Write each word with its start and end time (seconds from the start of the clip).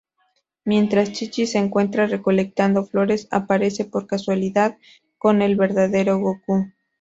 Mientras 0.65 1.11
Chi-Chi 1.11 1.45
se 1.45 1.59
encuentra 1.59 2.07
recolectando 2.07 2.83
flores 2.85 3.27
aparece 3.29 3.85
por 3.85 4.07
casualidad 4.07 4.79
con 5.19 5.43
el 5.43 5.55
verdadero 5.55 6.17
Gokū. 6.17 6.73